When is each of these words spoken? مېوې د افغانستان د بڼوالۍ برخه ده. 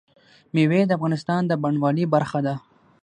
مېوې 0.53 0.81
د 0.85 0.91
افغانستان 0.97 1.41
د 1.45 1.51
بڼوالۍ 1.61 2.05
برخه 2.13 2.39
ده. 2.45 2.55